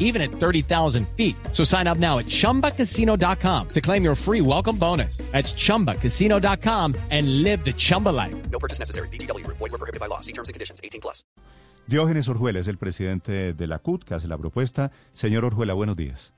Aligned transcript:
even 0.00 0.20
at 0.20 0.32
30,000 0.32 1.06
feet. 1.16 1.36
So 1.52 1.62
sign 1.62 1.86
up 1.86 1.98
now 1.98 2.18
at 2.18 2.26
chumbacasino.com 2.26 3.68
to 3.68 3.80
claim 3.80 4.02
your 4.02 4.16
free 4.16 4.40
welcome 4.40 4.76
bonus. 4.76 5.18
That's 5.30 5.54
chumbacasino.com 5.54 6.96
and 7.10 7.44
live 7.44 7.64
the 7.64 7.72
Chumba 7.72 8.08
life. 8.08 8.34
No 8.50 8.58
purchase 8.58 8.80
necessary. 8.80 9.08
BGW. 9.08 9.46
Void 9.46 9.60
were 9.60 9.78
prohibited 9.78 10.00
by 10.00 10.06
law. 10.06 10.18
See 10.20 10.32
terms 10.32 10.48
and 10.48 10.54
conditions. 10.54 10.80
18 10.82 11.00
plus. 11.00 11.24
Diógenes 11.90 12.28
Orjuela 12.28 12.60
es 12.60 12.68
el 12.68 12.78
presidente 12.78 13.52
de 13.52 13.66
la 13.66 13.80
CUT 13.80 14.04
que 14.04 14.14
hace 14.14 14.28
la 14.28 14.38
propuesta. 14.38 14.92
Señor 15.12 15.44
Orjuela, 15.44 15.74
buenos 15.74 15.96
días. 15.96 16.32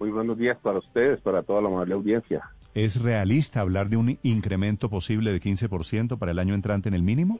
Muy 0.00 0.10
buenos 0.10 0.36
días 0.36 0.58
para 0.60 0.78
ustedes, 0.78 1.20
para 1.20 1.44
toda 1.44 1.62
la 1.62 1.68
amable 1.68 1.94
audiencia. 1.94 2.50
¿Es 2.74 3.00
realista 3.00 3.60
hablar 3.60 3.88
de 3.88 3.96
un 3.96 4.18
incremento 4.24 4.90
posible 4.90 5.30
de 5.30 5.40
15% 5.40 6.18
para 6.18 6.32
el 6.32 6.40
año 6.40 6.54
entrante 6.54 6.88
en 6.88 6.94
el 6.94 7.02
mínimo? 7.02 7.38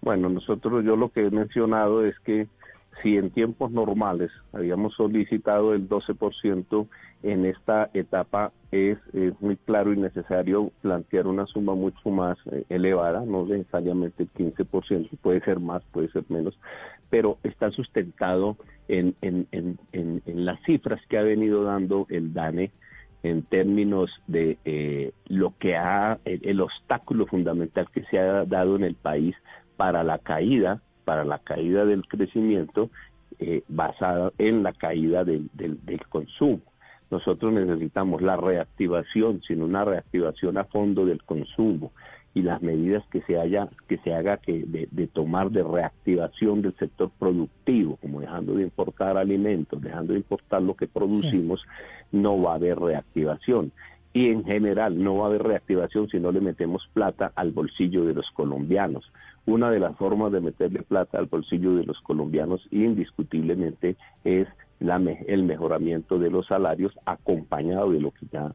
Bueno, 0.00 0.28
nosotros, 0.28 0.84
yo 0.84 0.96
lo 0.96 1.10
que 1.10 1.26
he 1.26 1.30
mencionado 1.30 2.04
es 2.04 2.18
que 2.20 2.48
si 3.02 3.16
en 3.16 3.30
tiempos 3.30 3.70
normales 3.70 4.30
habíamos 4.52 4.94
solicitado 4.94 5.74
el 5.74 5.88
12%, 5.88 6.86
en 7.22 7.44
esta 7.46 7.90
etapa 7.94 8.52
es, 8.70 8.98
muy 9.40 9.56
claro 9.56 9.92
y 9.92 9.96
necesario 9.96 10.70
plantear 10.82 11.26
una 11.26 11.46
suma 11.46 11.74
mucho 11.74 12.10
más 12.10 12.38
eh, 12.52 12.64
elevada, 12.68 13.24
no 13.24 13.46
necesariamente 13.46 14.24
el 14.24 14.32
15%, 14.32 15.08
puede 15.20 15.40
ser 15.40 15.60
más, 15.60 15.82
puede 15.92 16.08
ser 16.10 16.24
menos, 16.28 16.58
pero 17.10 17.38
está 17.42 17.70
sustentado 17.70 18.56
en, 18.88 19.14
en, 19.22 19.46
en, 19.50 20.20
las 20.44 20.60
cifras 20.64 21.00
que 21.08 21.18
ha 21.18 21.22
venido 21.22 21.64
dando 21.64 22.06
el 22.10 22.32
DANE 22.32 22.70
en 23.22 23.42
términos 23.42 24.10
de 24.26 24.58
eh, 24.64 25.12
lo 25.26 25.54
que 25.58 25.76
ha, 25.76 26.18
el 26.24 26.60
obstáculo 26.60 27.26
fundamental 27.26 27.88
que 27.90 28.04
se 28.04 28.18
ha 28.18 28.44
dado 28.44 28.76
en 28.76 28.84
el 28.84 28.94
país 28.94 29.34
para 29.76 30.04
la 30.04 30.18
caída 30.18 30.80
para 31.06 31.24
la 31.24 31.38
caída 31.38 31.84
del 31.84 32.06
crecimiento 32.08 32.90
eh, 33.38 33.62
basada 33.68 34.32
en 34.38 34.64
la 34.64 34.72
caída 34.72 35.24
del, 35.24 35.48
del, 35.54 35.78
del, 35.86 36.04
consumo. 36.08 36.62
Nosotros 37.12 37.52
necesitamos 37.52 38.22
la 38.22 38.36
reactivación, 38.36 39.40
sino 39.46 39.66
una 39.66 39.84
reactivación 39.84 40.58
a 40.58 40.64
fondo 40.64 41.06
del 41.06 41.22
consumo 41.22 41.92
y 42.34 42.42
las 42.42 42.60
medidas 42.60 43.04
que 43.12 43.22
se 43.22 43.38
haya 43.38 43.68
que 43.88 43.98
se 43.98 44.14
haga 44.14 44.38
que 44.38 44.64
de, 44.66 44.88
de, 44.90 45.06
tomar 45.06 45.50
de 45.50 45.62
reactivación 45.62 46.60
del 46.60 46.74
sector 46.76 47.10
productivo, 47.20 47.96
como 47.98 48.20
dejando 48.20 48.54
de 48.54 48.64
importar 48.64 49.16
alimentos, 49.16 49.80
dejando 49.80 50.12
de 50.12 50.18
importar 50.18 50.60
lo 50.60 50.74
que 50.74 50.88
producimos, 50.88 51.60
sí. 51.60 52.18
no 52.18 52.42
va 52.42 52.52
a 52.52 52.56
haber 52.56 52.80
reactivación 52.80 53.70
y 54.16 54.30
en 54.30 54.44
general 54.44 55.04
no 55.04 55.18
va 55.18 55.24
a 55.24 55.28
haber 55.28 55.42
reactivación 55.42 56.08
si 56.08 56.18
no 56.18 56.32
le 56.32 56.40
metemos 56.40 56.88
plata 56.94 57.32
al 57.36 57.50
bolsillo 57.50 58.06
de 58.06 58.14
los 58.14 58.30
colombianos. 58.30 59.12
Una 59.44 59.70
de 59.70 59.78
las 59.78 59.94
formas 59.98 60.32
de 60.32 60.40
meterle 60.40 60.82
plata 60.84 61.18
al 61.18 61.26
bolsillo 61.26 61.74
de 61.74 61.84
los 61.84 62.00
colombianos 62.00 62.66
indiscutiblemente 62.70 63.98
es 64.24 64.48
la, 64.80 64.96
el 65.26 65.42
mejoramiento 65.42 66.18
de 66.18 66.30
los 66.30 66.46
salarios 66.46 66.98
acompañado 67.04 67.90
de 67.90 68.00
lo 68.00 68.10
que 68.10 68.24
ya 68.32 68.54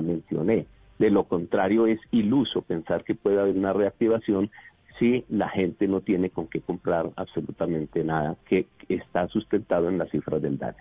Mencioné. 0.00 0.66
De 0.98 1.10
lo 1.10 1.24
contrario, 1.24 1.86
es 1.86 2.00
iluso 2.10 2.62
pensar 2.62 3.04
que 3.04 3.14
puede 3.14 3.40
haber 3.40 3.56
una 3.56 3.72
reactivación 3.72 4.50
si 4.98 5.24
la 5.28 5.48
gente 5.48 5.88
no 5.88 6.00
tiene 6.00 6.30
con 6.30 6.46
qué 6.46 6.60
comprar 6.60 7.10
absolutamente 7.16 8.02
nada 8.02 8.36
que 8.48 8.66
está 8.88 9.28
sustentado 9.28 9.88
en 9.88 9.98
las 9.98 10.10
cifras 10.10 10.40
del 10.40 10.56
DANE. 10.58 10.76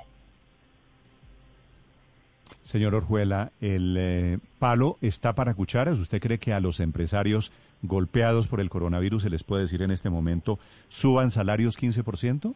Señor 2.61 2.95
Orjuela, 2.95 3.51
¿el 3.61 3.95
eh, 3.99 4.39
palo 4.57 4.97
está 5.01 5.35
para 5.35 5.53
cucharas? 5.53 5.99
¿Usted 5.99 6.19
cree 6.19 6.39
que 6.39 6.51
a 6.51 6.59
los 6.59 6.79
empresarios 6.79 7.51
golpeados 7.83 8.47
por 8.47 8.59
el 8.59 8.69
coronavirus 8.69 9.23
se 9.23 9.29
les 9.29 9.43
puede 9.43 9.63
decir 9.63 9.83
en 9.83 9.91
este 9.91 10.09
momento 10.09 10.57
suban 10.89 11.29
salarios 11.29 11.77
15%? 11.77 12.55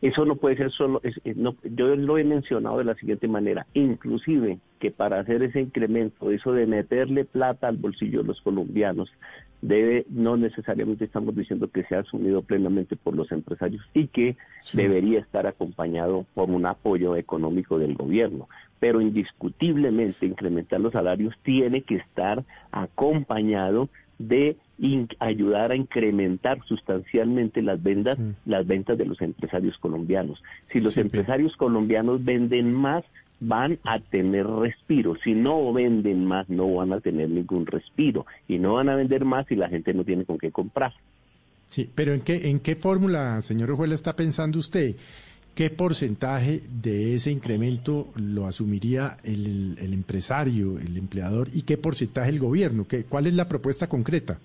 Eso 0.00 0.24
no 0.24 0.36
puede 0.36 0.56
ser 0.56 0.70
solo, 0.70 1.00
es, 1.02 1.14
no, 1.36 1.56
yo 1.64 1.96
lo 1.96 2.18
he 2.18 2.24
mencionado 2.24 2.78
de 2.78 2.84
la 2.84 2.94
siguiente 2.94 3.26
manera, 3.26 3.66
inclusive 3.74 4.58
que 4.78 4.92
para 4.92 5.18
hacer 5.18 5.42
ese 5.42 5.60
incremento, 5.60 6.30
eso 6.30 6.52
de 6.52 6.66
meterle 6.66 7.24
plata 7.24 7.66
al 7.66 7.78
bolsillo 7.78 8.20
de 8.20 8.28
los 8.28 8.40
colombianos, 8.40 9.10
debe, 9.60 10.06
no 10.08 10.36
necesariamente 10.36 11.04
estamos 11.04 11.34
diciendo 11.34 11.68
que 11.68 11.82
sea 11.84 12.00
asumido 12.00 12.42
plenamente 12.42 12.94
por 12.94 13.16
los 13.16 13.32
empresarios 13.32 13.82
y 13.92 14.06
que 14.06 14.36
sí. 14.62 14.76
debería 14.76 15.18
estar 15.18 15.48
acompañado 15.48 16.26
por 16.34 16.48
un 16.48 16.66
apoyo 16.66 17.16
económico 17.16 17.78
del 17.80 17.94
gobierno. 17.94 18.48
Pero 18.78 19.00
indiscutiblemente 19.00 20.26
incrementar 20.26 20.80
los 20.80 20.92
salarios 20.92 21.34
tiene 21.42 21.82
que 21.82 21.96
estar 21.96 22.44
acompañado 22.70 23.88
de 24.18 24.56
ayudar 25.18 25.72
a 25.72 25.76
incrementar 25.76 26.62
sustancialmente 26.64 27.62
las 27.62 27.82
ventas, 27.82 28.18
mm. 28.18 28.30
las 28.46 28.66
ventas 28.66 28.96
de 28.96 29.06
los 29.06 29.20
empresarios 29.20 29.76
colombianos. 29.78 30.42
Si 30.66 30.80
los 30.80 30.94
sí, 30.94 31.00
empresarios 31.00 31.52
bien. 31.52 31.58
colombianos 31.58 32.24
venden 32.24 32.72
más, 32.72 33.04
van 33.40 33.78
a 33.84 33.98
tener 33.98 34.46
respiro. 34.46 35.16
Si 35.22 35.34
no 35.34 35.72
venden 35.72 36.24
más, 36.24 36.48
no 36.48 36.72
van 36.74 36.92
a 36.92 37.00
tener 37.00 37.28
ningún 37.28 37.66
respiro. 37.66 38.26
Y 38.46 38.58
no 38.58 38.74
van 38.74 38.88
a 38.88 38.96
vender 38.96 39.24
más 39.24 39.46
si 39.46 39.56
la 39.56 39.68
gente 39.68 39.92
no 39.94 40.04
tiene 40.04 40.24
con 40.24 40.38
qué 40.38 40.50
comprar. 40.50 40.92
Sí, 41.68 41.88
pero 41.94 42.12
¿en 42.12 42.20
qué, 42.20 42.48
en 42.48 42.60
qué 42.60 42.76
fórmula, 42.76 43.42
señor 43.42 43.70
Ojuela, 43.70 43.94
está 43.94 44.16
pensando 44.16 44.58
usted? 44.58 44.96
¿Qué 45.54 45.70
porcentaje 45.70 46.62
de 46.82 47.16
ese 47.16 47.32
incremento 47.32 48.08
lo 48.14 48.46
asumiría 48.46 49.18
el, 49.24 49.76
el 49.80 49.92
empresario, 49.92 50.78
el 50.78 50.96
empleador, 50.96 51.48
y 51.52 51.62
qué 51.62 51.76
porcentaje 51.76 52.30
el 52.30 52.38
gobierno? 52.38 52.86
¿Qué, 52.86 53.04
¿Cuál 53.04 53.26
es 53.26 53.34
la 53.34 53.48
propuesta 53.48 53.88
concreta? 53.88 54.38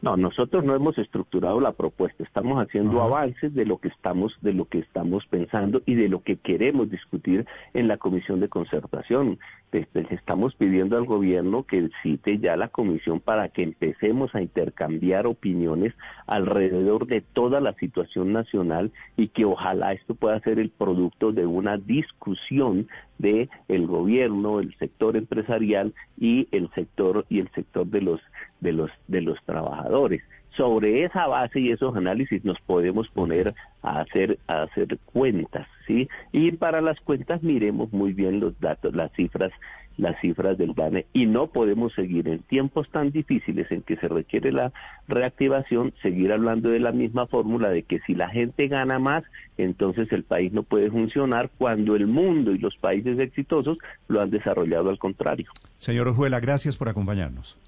No, 0.00 0.16
nosotros 0.16 0.64
no 0.64 0.74
hemos 0.76 0.96
estructurado 0.96 1.60
la 1.60 1.72
propuesta, 1.72 2.22
estamos 2.22 2.64
haciendo 2.64 2.98
Ajá. 2.98 3.06
avances 3.06 3.52
de 3.52 3.64
lo 3.64 3.78
que 3.78 3.88
estamos 3.88 4.36
de 4.42 4.52
lo 4.52 4.66
que 4.66 4.78
estamos 4.78 5.26
pensando 5.26 5.82
y 5.86 5.94
de 5.94 6.08
lo 6.08 6.22
que 6.22 6.36
queremos 6.36 6.88
discutir 6.88 7.46
en 7.74 7.88
la 7.88 7.96
comisión 7.96 8.40
de 8.40 8.48
concertación. 8.48 9.38
Les 9.70 10.10
estamos 10.10 10.54
pidiendo 10.54 10.96
al 10.96 11.04
gobierno 11.04 11.64
que 11.64 11.90
cite 12.02 12.38
ya 12.38 12.56
la 12.56 12.68
comisión 12.68 13.20
para 13.20 13.50
que 13.50 13.62
empecemos 13.62 14.34
a 14.34 14.40
intercambiar 14.40 15.26
opiniones 15.26 15.94
alrededor 16.26 17.06
de 17.06 17.20
toda 17.20 17.60
la 17.60 17.74
situación 17.74 18.32
nacional 18.32 18.92
y 19.16 19.28
que 19.28 19.44
ojalá 19.44 19.92
esto 19.92 20.14
pueda 20.14 20.40
ser 20.40 20.58
el 20.58 20.70
producto 20.70 21.32
de 21.32 21.44
una 21.44 21.76
discusión 21.76 22.88
de 23.18 23.50
el 23.68 23.86
gobierno, 23.86 24.60
el 24.60 24.74
sector 24.78 25.16
empresarial 25.16 25.92
y 26.16 26.48
el 26.50 26.70
sector 26.70 27.26
y 27.28 27.40
el 27.40 27.50
sector 27.50 27.86
de 27.86 28.00
los 28.00 28.20
de 28.60 28.72
los 28.72 28.90
de 29.06 29.20
los 29.20 29.38
trabajadores. 29.44 30.22
Sobre 30.58 31.04
esa 31.04 31.26
base 31.26 31.60
y 31.60 31.70
esos 31.70 31.96
análisis 31.96 32.44
nos 32.44 32.60
podemos 32.60 33.08
poner 33.08 33.54
a 33.80 34.00
hacer 34.00 34.38
a 34.46 34.64
hacer 34.64 34.98
cuentas, 35.06 35.66
¿sí? 35.86 36.08
Y 36.32 36.52
para 36.52 36.82
las 36.82 37.00
cuentas 37.00 37.42
miremos 37.42 37.90
muy 37.92 38.12
bien 38.12 38.40
los 38.40 38.60
datos, 38.60 38.94
las 38.94 39.10
cifras 39.12 39.52
las 39.98 40.18
cifras 40.20 40.56
del 40.56 40.74
DANE 40.74 41.06
y 41.12 41.26
no 41.26 41.48
podemos 41.48 41.92
seguir 41.92 42.28
en 42.28 42.38
tiempos 42.38 42.88
tan 42.90 43.10
difíciles 43.10 43.70
en 43.70 43.82
que 43.82 43.96
se 43.96 44.08
requiere 44.08 44.52
la 44.52 44.72
reactivación, 45.08 45.92
seguir 46.00 46.32
hablando 46.32 46.70
de 46.70 46.78
la 46.78 46.92
misma 46.92 47.26
fórmula 47.26 47.68
de 47.68 47.82
que 47.82 47.98
si 48.06 48.14
la 48.14 48.30
gente 48.30 48.68
gana 48.68 48.98
más, 48.98 49.24
entonces 49.58 50.10
el 50.12 50.22
país 50.22 50.52
no 50.52 50.62
puede 50.62 50.90
funcionar 50.90 51.50
cuando 51.58 51.96
el 51.96 52.06
mundo 52.06 52.52
y 52.52 52.58
los 52.58 52.76
países 52.76 53.18
exitosos 53.18 53.78
lo 54.06 54.20
han 54.20 54.30
desarrollado 54.30 54.88
al 54.88 54.98
contrario. 54.98 55.50
Señor 55.76 56.08
Ojuela, 56.08 56.40
gracias 56.40 56.76
por 56.76 56.88
acompañarnos. 56.88 57.58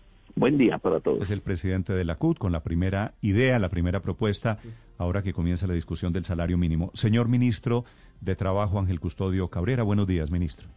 Buen 0.41 0.57
día 0.57 0.79
para 0.79 1.01
todos. 1.01 1.21
Es 1.21 1.31
el 1.31 1.43
presidente 1.43 1.93
de 1.93 2.03
la 2.03 2.15
CUT 2.15 2.39
con 2.39 2.51
la 2.51 2.61
primera 2.61 3.13
idea, 3.21 3.59
la 3.59 3.69
primera 3.69 4.01
propuesta, 4.01 4.57
ahora 4.97 5.23
que 5.23 5.35
comienza 5.35 5.67
la 5.67 5.75
discusión 5.75 6.15
del 6.15 6.25
salario 6.25 6.57
mínimo. 6.57 6.91
Señor 6.95 7.29
ministro 7.29 7.85
de 8.23 8.37
Trabajo, 8.37 8.79
Ángel 8.79 9.01
Custodio 9.01 9.49
Cabrera, 9.49 9.83
buenos 9.83 10.07
días, 10.07 10.31
ministro. 10.31 10.71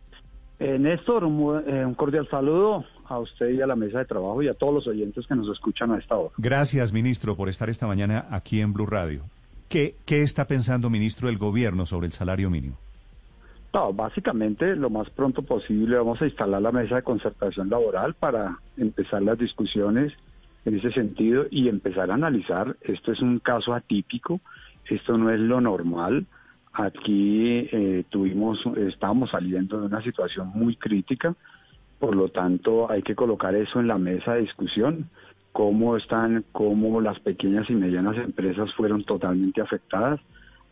Eh, 0.60 0.78
Néstor, 0.78 1.24
un, 1.24 1.64
eh, 1.66 1.86
un 1.86 1.94
cordial 1.94 2.28
saludo 2.30 2.84
a 3.06 3.20
usted 3.20 3.52
y 3.52 3.62
a 3.62 3.66
la 3.66 3.78
mesa 3.78 4.00
de 4.00 4.06
trabajo 4.06 4.44
y 4.44 4.50
a 4.50 4.54
todos 4.54 4.74
los 4.74 4.88
oyentes 4.88 5.26
que 5.28 5.36
nos 5.36 5.48
escuchan 5.48 5.94
a 5.94 5.98
esta 5.98 6.18
hora. 6.18 6.34
Gracias, 6.38 6.92
ministro, 6.92 7.38
por 7.38 7.48
estar 7.48 7.70
esta 7.70 7.88
mañana 7.88 8.28
aquí 8.32 8.60
en 8.60 8.74
Blue 8.74 8.86
Radio. 8.86 9.24
¿Qué, 9.70 9.96
qué 10.06 10.24
está 10.24 10.46
pensando, 10.46 10.90
ministro, 10.90 11.30
el 11.30 11.38
gobierno 11.38 11.86
sobre 11.86 12.08
el 12.08 12.12
salario 12.12 12.50
mínimo? 12.50 12.78
Básicamente 13.74 14.76
lo 14.76 14.92
más 14.92 15.10
pronto 15.10 15.42
posible 15.42 15.98
vamos 15.98 16.22
a 16.22 16.26
instalar 16.26 16.62
la 16.62 16.72
mesa 16.72 16.98
de 16.98 17.02
concertación 17.02 17.70
laboral 17.70 18.14
para 18.14 18.60
empezar 18.78 19.24
las 19.24 19.40
discusiones 19.40 20.14
en 20.64 20.78
ese 20.78 20.92
sentido 20.92 21.48
y 21.50 21.70
empezar 21.70 22.12
a 22.12 22.14
analizar. 22.14 22.78
Esto 22.82 23.12
es 23.12 23.22
un 23.22 23.40
caso 23.40 23.74
atípico, 23.74 24.40
esto 24.86 25.18
no 25.18 25.32
es 25.32 25.40
lo 25.40 25.60
normal. 25.60 26.28
Aquí 26.72 27.68
eh, 27.72 28.04
tuvimos, 28.10 28.64
estábamos 28.78 29.32
saliendo 29.32 29.80
de 29.80 29.88
una 29.88 30.04
situación 30.04 30.52
muy 30.54 30.76
crítica, 30.76 31.36
por 31.98 32.16
lo 32.16 32.30
tanto 32.30 32.92
hay 32.92 33.02
que 33.02 33.16
colocar 33.16 33.56
eso 33.56 33.80
en 33.80 33.88
la 33.88 33.98
mesa 33.98 34.36
de 34.36 34.42
discusión, 34.42 35.10
cómo 35.52 35.98
están, 35.98 36.46
cómo 36.52 37.02
las 37.02 37.20
pequeñas 37.22 37.68
y 37.72 37.74
medianas 37.74 38.18
empresas 38.18 38.72
fueron 38.76 39.04
totalmente 39.04 39.62
afectadas. 39.62 40.20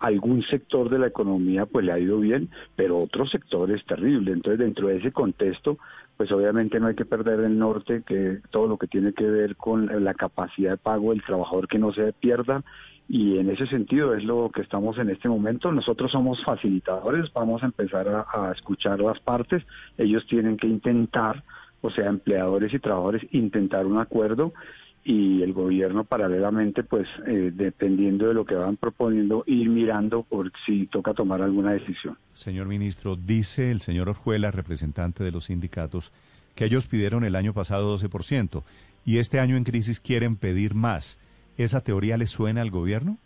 Algún 0.01 0.44
sector 0.44 0.89
de 0.89 1.00
la 1.00 1.07
economía 1.07 1.65
pues 1.65 1.86
le 1.86 1.94
ha 1.94 2.00
ido 2.00 2.19
bien, 2.19 2.50
pero 2.75 3.00
otro 3.00 3.25
sector 3.25 3.71
es 3.71 3.86
terrible. 3.86 4.33
Entonces 4.33 4.59
dentro 4.59 4.88
de 4.88 4.98
ese 4.98 5.12
contexto, 5.12 5.77
pues 6.18 6.31
obviamente 6.31 6.80
no 6.80 6.88
hay 6.88 6.95
que 6.95 7.06
perder 7.06 7.39
el 7.39 7.57
norte, 7.57 8.03
que 8.06 8.39
todo 8.50 8.68
lo 8.68 8.77
que 8.77 8.88
tiene 8.88 9.13
que 9.13 9.25
ver 9.25 9.56
con 9.56 10.03
la 10.03 10.13
capacidad 10.13 10.71
de 10.71 10.77
pago 10.77 11.12
del 11.12 11.24
trabajador 11.24 11.68
que 11.68 11.80
no 11.80 11.94
se 11.94 12.13
pierda 12.13 12.63
y 13.07 13.38
en 13.39 13.50
ese 13.50 13.68
sentido 13.68 14.13
es 14.15 14.24
lo 14.24 14.50
que 14.53 14.62
estamos 14.62 14.98
en 14.98 15.09
este 15.09 15.27
momento. 15.27 15.71
Nosotros 15.71 16.12
somos 16.12 16.42
facilitadores, 16.44 17.31
vamos 17.33 17.62
a 17.62 17.65
empezar 17.65 18.07
a, 18.07 18.25
a, 18.31 18.51
escuchar 18.54 19.00
las 19.00 19.19
partes, 19.19 19.63
ellos 19.97 20.25
tienen 20.27 20.57
que 20.57 20.68
intentar, 20.68 21.44
o 21.81 21.89
sea, 21.89 22.07
empleadores 22.07 22.74
y 22.74 22.80
trabajadores, 22.80 23.21
intentar 23.31 23.86
un 23.86 23.97
acuerdo 23.97 24.54
y 25.03 25.42
el 25.42 25.53
gobierno 25.53 26.03
paralelamente, 26.03 26.83
pues 26.83 27.07
eh, 27.25 27.51
dependiendo 27.53 28.27
de 28.27 28.33
lo 28.33 28.45
que 28.45 28.56
van 28.56 28.77
proponiendo, 28.77 29.44
ir 29.48 29.69
mirando 29.69 30.24
por 30.24 30.51
si 30.65 30.86
toca 30.88 31.13
tomar 31.13 31.42
alguna 31.42 31.71
decisión. 31.71 32.18
Señor 32.33 32.68
ministro, 32.68 33.15
dice 33.15 33.71
el 33.71 33.81
señor 33.81 34.09
Orjuela, 34.09 34.51
representante 34.51 35.24
de 35.24 35.31
los 35.31 35.45
sindicatos, 35.45 36.12
que 36.56 36.65
ellos 36.65 36.88
pidieron 36.88 37.24
el 37.24 37.36
año 37.36 37.53
pasado 37.53 37.98
12% 37.98 38.63
y 39.06 39.18
este 39.18 39.39
año 39.39 39.56
en 39.57 39.63
crisis 39.63 40.00
quieren 40.00 40.36
pedir 40.36 40.75
más. 40.75 41.19
¿Esa 41.57 41.81
teoría 41.81 42.18
le 42.18 42.27
suena 42.27 42.62
al 42.62 42.71
gobierno? 42.71 43.18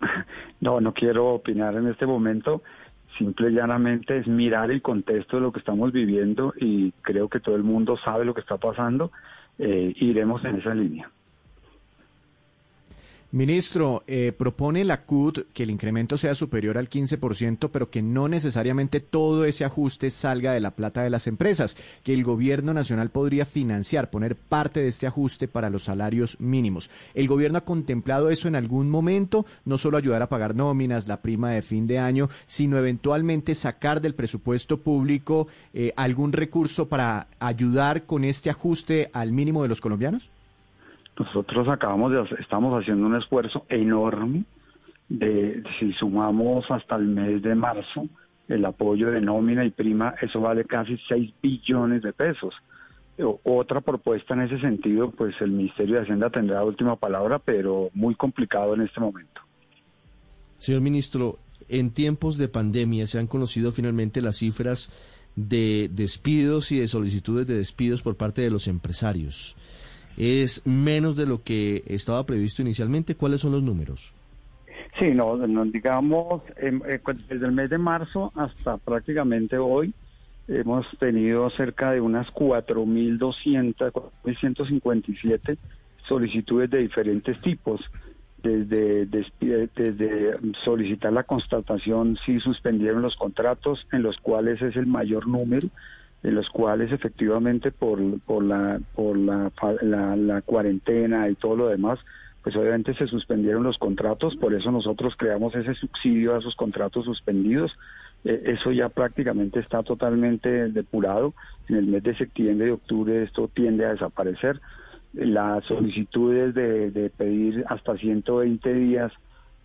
No, 0.62 0.78
no 0.78 0.92
quiero 0.92 1.28
opinar 1.28 1.74
en 1.76 1.88
este 1.88 2.04
momento. 2.04 2.62
Simple 3.16 3.50
y 3.50 3.54
llanamente 3.54 4.18
es 4.18 4.26
mirar 4.26 4.70
el 4.70 4.82
contexto 4.82 5.38
de 5.38 5.42
lo 5.42 5.52
que 5.52 5.58
estamos 5.58 5.90
viviendo 5.90 6.52
y 6.54 6.92
creo 7.00 7.30
que 7.30 7.40
todo 7.40 7.56
el 7.56 7.62
mundo 7.62 7.96
sabe 7.96 8.26
lo 8.26 8.34
que 8.34 8.42
está 8.42 8.58
pasando. 8.58 9.10
Eh, 9.60 9.92
iremos 10.00 10.44
en 10.46 10.56
esa 10.56 10.74
línea. 10.74 11.10
Ministro, 13.32 14.02
eh, 14.08 14.32
propone 14.36 14.84
la 14.84 15.02
CUT 15.02 15.52
que 15.52 15.62
el 15.62 15.70
incremento 15.70 16.18
sea 16.18 16.34
superior 16.34 16.76
al 16.76 16.88
15%, 16.88 17.70
pero 17.70 17.88
que 17.88 18.02
no 18.02 18.26
necesariamente 18.26 18.98
todo 18.98 19.44
ese 19.44 19.64
ajuste 19.64 20.10
salga 20.10 20.52
de 20.52 20.58
la 20.58 20.72
plata 20.72 21.04
de 21.04 21.10
las 21.10 21.28
empresas, 21.28 21.76
que 22.02 22.12
el 22.12 22.24
gobierno 22.24 22.74
nacional 22.74 23.10
podría 23.10 23.46
financiar, 23.46 24.10
poner 24.10 24.34
parte 24.34 24.80
de 24.80 24.88
este 24.88 25.06
ajuste 25.06 25.46
para 25.46 25.70
los 25.70 25.84
salarios 25.84 26.40
mínimos. 26.40 26.90
¿El 27.14 27.28
gobierno 27.28 27.58
ha 27.58 27.64
contemplado 27.64 28.30
eso 28.30 28.48
en 28.48 28.56
algún 28.56 28.90
momento? 28.90 29.46
No 29.64 29.78
solo 29.78 29.96
ayudar 29.96 30.22
a 30.22 30.28
pagar 30.28 30.56
nóminas, 30.56 31.06
la 31.06 31.22
prima 31.22 31.52
de 31.52 31.62
fin 31.62 31.86
de 31.86 32.00
año, 32.00 32.30
sino 32.48 32.78
eventualmente 32.78 33.54
sacar 33.54 34.00
del 34.00 34.16
presupuesto 34.16 34.78
público 34.78 35.46
eh, 35.72 35.92
algún 35.94 36.32
recurso 36.32 36.88
para 36.88 37.28
ayudar 37.38 38.06
con 38.06 38.24
este 38.24 38.50
ajuste 38.50 39.08
al 39.12 39.30
mínimo 39.30 39.62
de 39.62 39.68
los 39.68 39.80
colombianos? 39.80 40.30
Nosotros 41.20 41.68
acabamos 41.68 42.12
de, 42.12 42.36
estamos 42.40 42.80
haciendo 42.80 43.06
un 43.06 43.14
esfuerzo 43.14 43.66
enorme 43.68 44.44
de, 45.10 45.62
si 45.78 45.92
sumamos 45.92 46.64
hasta 46.70 46.96
el 46.96 47.08
mes 47.08 47.42
de 47.42 47.54
marzo, 47.54 48.08
el 48.48 48.64
apoyo 48.64 49.10
de 49.10 49.20
nómina 49.20 49.66
y 49.66 49.70
prima, 49.70 50.14
eso 50.22 50.40
vale 50.40 50.64
casi 50.64 50.96
6 51.08 51.34
billones 51.42 52.00
de 52.00 52.14
pesos. 52.14 52.54
Otra 53.44 53.82
propuesta 53.82 54.32
en 54.32 54.40
ese 54.40 54.58
sentido, 54.60 55.10
pues 55.10 55.34
el 55.42 55.50
Ministerio 55.50 55.96
de 55.96 56.02
Hacienda 56.04 56.30
tendrá 56.30 56.56
la 56.56 56.64
última 56.64 56.96
palabra, 56.96 57.38
pero 57.38 57.90
muy 57.92 58.14
complicado 58.14 58.72
en 58.72 58.80
este 58.80 58.98
momento. 58.98 59.42
Señor 60.56 60.80
ministro, 60.80 61.38
en 61.68 61.90
tiempos 61.90 62.38
de 62.38 62.48
pandemia 62.48 63.06
se 63.06 63.18
han 63.18 63.26
conocido 63.26 63.72
finalmente 63.72 64.22
las 64.22 64.36
cifras 64.36 64.90
de 65.36 65.90
despidos 65.92 66.72
y 66.72 66.80
de 66.80 66.88
solicitudes 66.88 67.46
de 67.46 67.58
despidos 67.58 68.00
por 68.00 68.16
parte 68.16 68.40
de 68.40 68.48
los 68.48 68.68
empresarios 68.68 69.58
es 70.16 70.66
menos 70.66 71.16
de 71.16 71.26
lo 71.26 71.42
que 71.42 71.82
estaba 71.86 72.24
previsto 72.26 72.62
inicialmente. 72.62 73.14
¿Cuáles 73.14 73.40
son 73.40 73.52
los 73.52 73.62
números? 73.62 74.12
Sí, 74.98 75.12
no, 75.14 75.36
no 75.36 75.64
digamos, 75.64 76.42
eh, 76.56 77.00
desde 77.28 77.46
el 77.46 77.52
mes 77.52 77.70
de 77.70 77.78
marzo 77.78 78.32
hasta 78.34 78.76
prácticamente 78.76 79.56
hoy 79.56 79.94
hemos 80.48 80.86
tenido 80.98 81.48
cerca 81.50 81.92
de 81.92 82.00
unas 82.00 82.26
4.200, 82.32 83.92
4.157 83.92 85.56
solicitudes 86.08 86.70
de 86.70 86.78
diferentes 86.78 87.40
tipos, 87.40 87.80
desde, 88.42 89.06
desde, 89.06 89.68
desde 89.76 90.38
solicitar 90.64 91.12
la 91.12 91.24
constatación 91.24 92.18
si 92.24 92.40
suspendieron 92.40 93.02
los 93.02 93.16
contratos, 93.16 93.86
en 93.92 94.02
los 94.02 94.16
cuales 94.18 94.60
es 94.62 94.76
el 94.76 94.86
mayor 94.86 95.28
número, 95.28 95.68
en 96.22 96.34
los 96.34 96.48
cuales 96.50 96.92
efectivamente 96.92 97.70
por, 97.70 97.98
por, 98.20 98.42
la, 98.42 98.80
por 98.94 99.16
la, 99.16 99.50
la, 100.16 100.42
cuarentena 100.42 101.28
y 101.28 101.34
todo 101.34 101.56
lo 101.56 101.68
demás, 101.68 101.98
pues 102.42 102.56
obviamente 102.56 102.94
se 102.94 103.06
suspendieron 103.06 103.62
los 103.62 103.78
contratos, 103.78 104.36
por 104.36 104.54
eso 104.54 104.70
nosotros 104.70 105.14
creamos 105.16 105.54
ese 105.54 105.74
subsidio 105.74 106.34
a 106.34 106.38
esos 106.38 106.56
contratos 106.56 107.04
suspendidos. 107.04 107.76
Eh, 108.24 108.42
eso 108.46 108.72
ya 108.72 108.88
prácticamente 108.88 109.60
está 109.60 109.82
totalmente 109.82 110.68
depurado. 110.68 111.34
En 111.68 111.76
el 111.76 111.86
mes 111.86 112.02
de 112.02 112.16
septiembre 112.16 112.68
y 112.68 112.70
octubre 112.70 113.22
esto 113.22 113.48
tiende 113.48 113.86
a 113.86 113.92
desaparecer. 113.92 114.60
Las 115.12 115.64
solicitudes 115.64 116.54
de, 116.54 116.90
de 116.90 117.10
pedir 117.10 117.64
hasta 117.68 117.96
120 117.96 118.74
días 118.74 119.12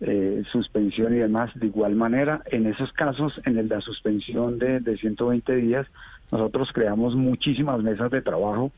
eh, 0.00 0.42
suspensión 0.52 1.14
y 1.14 1.18
demás, 1.18 1.50
de 1.54 1.68
igual 1.68 1.94
manera, 1.94 2.42
en 2.46 2.66
esos 2.66 2.92
casos, 2.92 3.40
en 3.46 3.56
el 3.56 3.68
de 3.68 3.76
la 3.76 3.80
suspensión 3.80 4.58
de, 4.58 4.80
de 4.80 4.98
120 4.98 5.56
días, 5.56 5.86
nosotros 6.30 6.70
creamos 6.72 7.14
muchísimas 7.14 7.82
mesas 7.82 8.10
de 8.10 8.22
trabajo. 8.22 8.72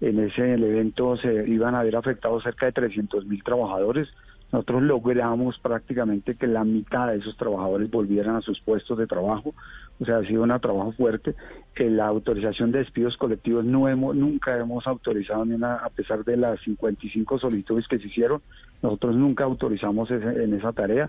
En 0.00 0.18
ese 0.18 0.54
evento 0.54 1.16
se 1.16 1.48
iban 1.48 1.74
a 1.74 1.80
haber 1.80 1.96
afectado 1.96 2.40
cerca 2.40 2.66
de 2.66 2.72
300 2.72 3.26
mil 3.26 3.42
trabajadores. 3.42 4.08
Nosotros 4.50 4.82
logramos 4.82 5.58
prácticamente 5.60 6.34
que 6.34 6.46
la 6.46 6.62
mitad 6.62 7.08
de 7.08 7.16
esos 7.16 7.36
trabajadores 7.36 7.90
volvieran 7.90 8.36
a 8.36 8.42
sus 8.42 8.60
puestos 8.60 8.98
de 8.98 9.06
trabajo. 9.06 9.54
O 9.98 10.04
sea, 10.04 10.18
ha 10.18 10.26
sido 10.26 10.42
un 10.42 10.60
trabajo 10.60 10.92
fuerte. 10.92 11.34
En 11.76 11.96
la 11.96 12.06
autorización 12.06 12.70
de 12.70 12.80
despidos 12.80 13.16
colectivos 13.16 13.64
no 13.64 13.88
hemos, 13.88 14.14
nunca 14.14 14.58
hemos 14.58 14.86
autorizado 14.86 15.44
ni 15.44 15.54
una, 15.54 15.76
a 15.76 15.88
pesar 15.88 16.24
de 16.24 16.36
las 16.36 16.60
55 16.60 17.38
solicitudes 17.38 17.88
que 17.88 17.98
se 17.98 18.08
hicieron, 18.08 18.42
nosotros 18.82 19.16
nunca 19.16 19.44
autorizamos 19.44 20.10
en 20.10 20.52
esa 20.52 20.72
tarea 20.72 21.08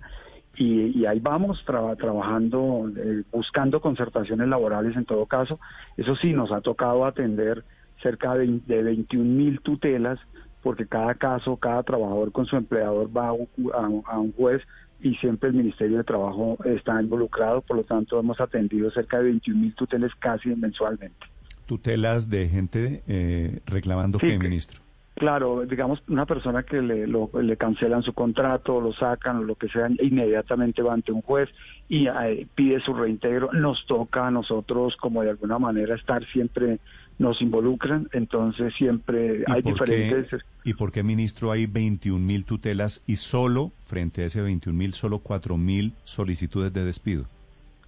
y, 0.55 1.05
ahí 1.05 1.19
vamos 1.19 1.63
trabajando, 1.65 2.91
eh, 2.95 3.23
buscando 3.31 3.81
concertaciones 3.81 4.47
laborales 4.47 4.95
en 4.95 5.05
todo 5.05 5.25
caso. 5.25 5.59
Eso 5.97 6.15
sí, 6.15 6.33
nos 6.33 6.51
ha 6.51 6.61
tocado 6.61 7.05
atender 7.05 7.63
cerca 8.01 8.35
de, 8.35 8.59
de 8.67 8.83
21 8.83 9.23
mil 9.23 9.61
tutelas, 9.61 10.19
porque 10.61 10.85
cada 10.85 11.15
caso, 11.15 11.57
cada 11.57 11.81
trabajador 11.83 12.31
con 12.31 12.45
su 12.45 12.55
empleador 12.55 13.09
va 13.15 13.29
a, 13.29 14.17
un 14.19 14.33
juez 14.33 14.61
y 15.01 15.15
siempre 15.15 15.49
el 15.49 15.55
Ministerio 15.55 15.97
de 15.97 16.03
Trabajo 16.03 16.57
está 16.65 17.01
involucrado, 17.01 17.61
por 17.61 17.77
lo 17.77 17.83
tanto 17.83 18.19
hemos 18.19 18.39
atendido 18.39 18.91
cerca 18.91 19.17
de 19.17 19.25
21 19.25 19.59
mil 19.59 19.75
tutelas 19.75 20.11
casi 20.19 20.49
mensualmente. 20.49 21.25
¿Tutelas 21.65 22.29
de 22.29 22.47
gente 22.47 23.03
eh, 23.07 23.59
reclamando 23.65 24.19
qué, 24.19 24.37
ministro? 24.37 24.82
Claro, 25.15 25.63
digamos, 25.65 26.01
una 26.07 26.25
persona 26.25 26.63
que 26.63 26.81
le, 26.81 27.05
le 27.07 27.57
cancelan 27.57 28.01
su 28.01 28.13
contrato, 28.13 28.81
lo 28.81 28.93
sacan 28.93 29.37
o 29.37 29.43
lo 29.43 29.55
que 29.55 29.69
sea, 29.69 29.87
inmediatamente 30.01 30.81
va 30.81 30.93
ante 30.93 31.11
un 31.11 31.21
juez 31.21 31.49
y 31.87 32.07
eh, 32.07 32.47
pide 32.55 32.79
su 32.79 32.95
reintegro. 32.95 33.51
Nos 33.53 33.85
toca 33.85 34.25
a 34.25 34.31
nosotros, 34.31 34.95
como 34.97 35.21
de 35.21 35.29
alguna 35.29 35.59
manera, 35.59 35.93
estar 35.93 36.25
siempre, 36.25 36.79
nos 37.19 37.43
involucran, 37.43 38.09
entonces 38.11 38.73
siempre 38.73 39.43
hay 39.45 39.61
diferentes... 39.61 40.41
¿Y 40.63 40.73
por 40.73 40.91
qué, 40.91 41.03
ministro, 41.03 41.51
hay 41.51 41.67
21 41.67 42.17
mil 42.17 42.43
tutelas 42.43 43.03
y 43.05 43.17
solo, 43.17 43.71
frente 43.85 44.23
a 44.23 44.25
ese 44.25 44.41
21 44.41 44.75
mil, 44.75 44.93
solo 44.93 45.19
4 45.19 45.57
mil 45.57 45.93
solicitudes 46.05 46.73
de 46.73 46.85
despido? 46.85 47.25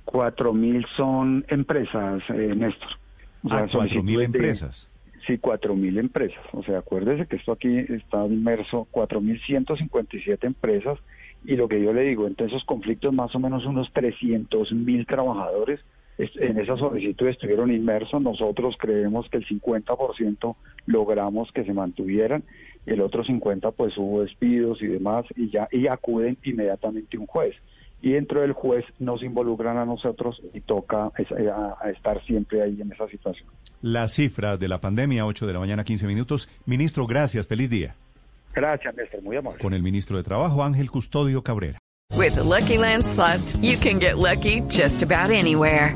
4 0.05 0.53
mil 0.53 0.85
son 0.95 1.43
empresas, 1.47 2.21
eh, 2.29 2.53
Néstor. 2.55 2.89
O 3.43 3.49
sea, 3.49 3.63
ah, 3.63 3.67
4 3.71 4.03
mil 4.03 4.21
empresas. 4.21 4.87
Sí, 5.25 5.37
4.000 5.39 5.97
empresas. 5.97 6.43
O 6.53 6.61
sea, 6.63 6.79
acuérdese 6.79 7.25
que 7.27 7.37
esto 7.37 7.51
aquí 7.53 7.77
está 7.77 8.25
inmerso 8.27 8.87
4.157 8.91 10.43
empresas 10.45 10.99
y 11.45 11.55
lo 11.55 11.67
que 11.67 11.81
yo 11.81 11.93
le 11.93 12.01
digo, 12.03 12.27
entre 12.27 12.47
esos 12.47 12.63
conflictos 12.65 13.13
más 13.13 13.33
o 13.35 13.39
menos 13.39 13.65
unos 13.65 13.91
300.000 13.93 15.05
trabajadores 15.05 15.79
es- 16.17 16.35
en 16.37 16.57
esa 16.59 16.77
solicitud 16.77 17.27
estuvieron 17.27 17.71
inmersos. 17.73 18.21
Nosotros 18.21 18.75
creemos 18.79 19.27
que 19.29 19.37
el 19.37 19.45
50% 19.45 20.55
logramos 20.85 21.51
que 21.51 21.63
se 21.65 21.73
mantuvieran, 21.73 22.43
el 22.85 23.01
otro 23.01 23.23
50% 23.23 23.71
pues 23.75 23.97
hubo 23.97 24.21
despidos 24.21 24.81
y 24.81 24.87
demás 24.87 25.25
y 25.35 25.49
ya 25.49 25.67
y 25.71 25.87
acuden 25.87 26.37
inmediatamente 26.43 27.17
un 27.17 27.25
juez. 27.25 27.55
Y 28.05 28.11
dentro 28.11 28.41
del 28.41 28.53
juez 28.53 28.85
nos 28.99 29.23
involucran 29.23 29.79
a 29.79 29.85
nosotros 29.85 30.39
y 30.53 30.61
toca 30.61 31.09
es- 31.17 31.31
eh, 31.31 31.49
a- 31.49 31.75
a 31.81 31.89
estar 31.89 32.23
siempre 32.27 32.61
ahí 32.61 32.79
en 32.79 32.91
esa 32.91 33.07
situación. 33.07 33.47
Las 33.81 34.13
cifras 34.13 34.59
de 34.59 34.67
la 34.67 34.79
pandemia, 34.79 35.25
8 35.25 35.47
de 35.47 35.53
la 35.53 35.59
mañana, 35.59 35.83
15 35.83 36.05
minutos. 36.05 36.47
Ministro, 36.67 37.07
gracias. 37.07 37.47
Feliz 37.47 37.71
día. 37.71 37.95
Gracias, 38.53 38.95
Néstor, 38.95 39.23
muy 39.23 39.37
amable. 39.37 39.57
Con 39.59 39.73
el 39.73 39.81
ministro 39.81 40.17
de 40.17 40.23
Trabajo, 40.23 40.63
Ángel 40.63 40.91
Custodio 40.91 41.41
Cabrera. 41.41 41.79
With 42.15 42.33
the 42.35 42.43
Lucky 42.43 42.77
Land 42.77 43.03
slots, 43.05 43.59
you 43.59 43.73
can 43.81 43.99
get 43.99 44.13
lucky 44.17 44.61
just 44.69 45.01
about 45.01 45.31
anywhere. 45.31 45.95